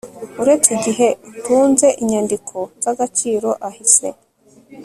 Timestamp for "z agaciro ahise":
2.83-4.07